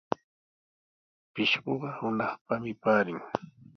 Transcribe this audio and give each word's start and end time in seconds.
Pishquqa 1.33 1.89
hunaqpami 1.97 2.71
paarin. 2.81 3.19